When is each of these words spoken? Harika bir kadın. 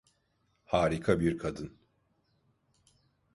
Harika 0.65 1.19
bir 1.19 1.37
kadın. 1.37 1.77